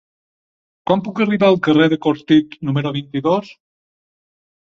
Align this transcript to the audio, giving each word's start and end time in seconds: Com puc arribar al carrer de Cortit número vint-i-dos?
Com 0.91 1.03
puc 1.07 1.21
arribar 1.25 1.49
al 1.53 1.57
carrer 1.67 1.89
de 1.95 1.99
Cortit 2.07 2.57
número 2.71 2.93
vint-i-dos? 2.97 3.53